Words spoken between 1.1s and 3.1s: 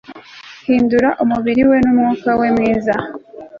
umubiri we numwuka we mwiza